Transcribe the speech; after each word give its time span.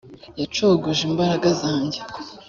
yacogoje 0.39 1.01
imbaraga 1.09 1.47
zanjye 1.61 1.99